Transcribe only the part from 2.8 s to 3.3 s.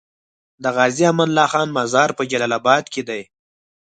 کی دی